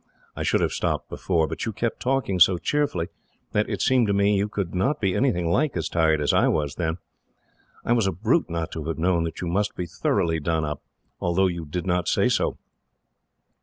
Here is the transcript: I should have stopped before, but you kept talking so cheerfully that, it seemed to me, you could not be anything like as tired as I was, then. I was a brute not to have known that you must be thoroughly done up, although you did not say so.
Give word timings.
I 0.35 0.41
should 0.41 0.61
have 0.61 0.71
stopped 0.71 1.09
before, 1.09 1.45
but 1.47 1.63
you 1.67 1.71
kept 1.73 1.99
talking 1.99 2.39
so 2.39 2.57
cheerfully 2.57 3.09
that, 3.51 3.69
it 3.69 3.83
seemed 3.83 4.07
to 4.07 4.13
me, 4.13 4.35
you 4.35 4.49
could 4.49 4.73
not 4.73 4.99
be 4.99 5.13
anything 5.13 5.51
like 5.51 5.77
as 5.77 5.87
tired 5.87 6.19
as 6.21 6.33
I 6.33 6.47
was, 6.47 6.73
then. 6.73 6.97
I 7.85 7.93
was 7.93 8.07
a 8.07 8.11
brute 8.11 8.49
not 8.49 8.71
to 8.71 8.83
have 8.85 8.97
known 8.97 9.25
that 9.25 9.41
you 9.41 9.47
must 9.47 9.75
be 9.75 9.85
thoroughly 9.85 10.39
done 10.39 10.65
up, 10.65 10.81
although 11.19 11.45
you 11.45 11.65
did 11.65 11.85
not 11.85 12.07
say 12.07 12.29
so. 12.29 12.57